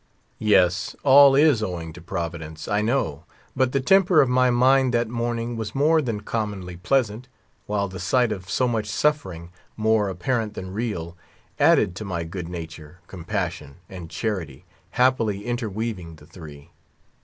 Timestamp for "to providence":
1.93-2.67